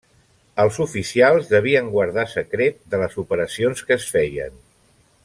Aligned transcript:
Els 0.61 0.79
oficials 0.85 1.51
devien 1.51 1.91
guardar 1.97 2.25
secret 2.33 2.81
de 2.95 3.03
les 3.05 3.17
operacions 3.25 3.85
que 3.91 3.99
es 4.01 4.09
feien. 4.17 4.57